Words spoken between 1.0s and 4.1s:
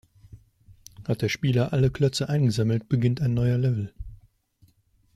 Hat der Spieler alle Klötze eingesammelt, beginnt ein neuer Level.